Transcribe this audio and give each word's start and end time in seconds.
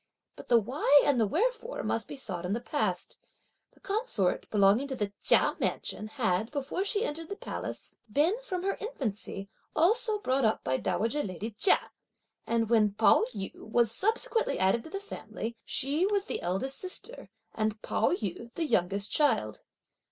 But 0.35 0.47
the 0.47 0.57
why 0.59 1.03
and 1.05 1.19
the 1.19 1.27
wherefore 1.27 1.83
must 1.83 2.07
be 2.07 2.15
sought 2.17 2.43
in 2.43 2.53
the 2.53 2.59
past. 2.59 3.19
The 3.73 3.79
consort, 3.81 4.49
belonging 4.49 4.87
to 4.87 4.95
the 4.95 5.13
Chia 5.21 5.55
mansion, 5.59 6.07
had, 6.07 6.49
before 6.49 6.83
she 6.83 7.05
entered 7.05 7.29
the 7.29 7.35
palace, 7.35 7.93
been, 8.11 8.33
from 8.41 8.63
her 8.63 8.75
infancy, 8.81 9.47
also 9.75 10.17
brought 10.17 10.43
up 10.43 10.63
by 10.63 10.77
dowager 10.77 11.21
lady 11.21 11.51
Chia; 11.51 11.91
and 12.47 12.67
when 12.67 12.93
Pao 12.95 13.25
yü 13.35 13.53
was 13.59 13.91
subsequently 13.91 14.57
added 14.57 14.83
to 14.85 14.89
the 14.89 14.99
family, 14.99 15.55
she 15.65 16.07
was 16.07 16.25
the 16.25 16.41
eldest 16.41 16.79
sister 16.79 17.29
and 17.53 17.79
Pao 17.83 18.09
yü 18.11 18.51
the 18.55 18.65
youngest 18.65 19.11
child. 19.11 19.61